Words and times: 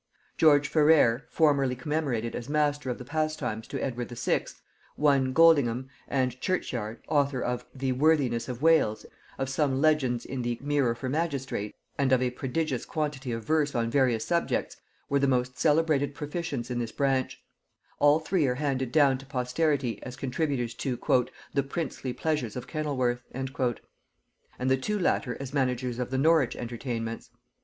George 0.35 0.67
Ferrers, 0.67 1.21
formerly 1.29 1.75
commemorated 1.75 2.35
as 2.35 2.49
master 2.49 2.89
of 2.89 2.97
the 2.97 3.05
pastimes 3.05 3.67
to 3.67 3.77
Edward 3.83 4.09
VI., 4.09 4.45
one 4.95 5.31
Goldingham, 5.31 5.89
and 6.07 6.41
Churchyard, 6.41 7.03
author 7.07 7.39
of 7.39 7.65
"the 7.75 7.91
Worthiness 7.91 8.49
of 8.49 8.63
Wales," 8.63 9.05
of 9.37 9.47
some 9.47 9.79
legends 9.79 10.25
in 10.25 10.41
the 10.41 10.57
"Mirror 10.59 10.95
for 10.95 11.07
Magistrates," 11.07 11.77
and 11.99 12.11
of 12.11 12.19
a 12.19 12.31
prodigious 12.31 12.83
quantity 12.83 13.31
of 13.31 13.43
verse 13.45 13.75
on 13.75 13.91
various 13.91 14.25
subjects, 14.25 14.75
were 15.07 15.19
the 15.19 15.27
most 15.27 15.59
celebrated 15.59 16.15
proficients 16.15 16.71
in 16.71 16.79
this 16.79 16.91
branch; 16.91 17.39
all 17.99 18.17
three 18.17 18.47
are 18.47 18.55
handed 18.55 18.91
down 18.91 19.19
to 19.19 19.25
posterity 19.27 20.01
as 20.01 20.15
contributors 20.15 20.73
to 20.73 20.97
"the 21.53 21.61
princely 21.61 22.11
pleasures 22.11 22.55
of 22.55 22.65
Kennelworth," 22.65 23.21
and 23.33 23.51
the 24.67 24.77
two 24.77 24.97
latter 24.97 25.37
as 25.39 25.53
managers 25.53 25.99
of 25.99 26.09
the 26.09 26.17
Norwich 26.17 26.55
entertainments. 26.55 27.29